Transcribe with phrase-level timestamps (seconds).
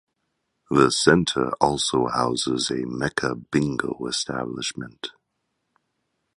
[0.71, 5.11] The centre also houses a Mecca Bingo establishment.